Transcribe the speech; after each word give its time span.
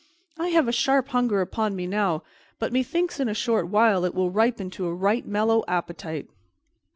I 0.35 0.47
have 0.47 0.67
a 0.67 0.71
sharp 0.71 1.09
hunger 1.09 1.41
upon 1.41 1.75
me 1.75 1.85
now, 1.85 2.23
but 2.57 2.73
methinks 2.73 3.19
in 3.19 3.29
a 3.29 3.35
short 3.35 3.67
while 3.67 4.03
it 4.03 4.15
will 4.15 4.31
ripen 4.31 4.71
to 4.71 4.87
a 4.87 4.95
right 4.95 5.23
mellow 5.27 5.63
appetite." 5.67 6.27